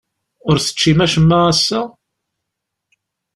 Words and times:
Ur 0.47 0.57
teččim 0.59 0.99
acemma 1.05 1.39
ass-a? 1.51 1.81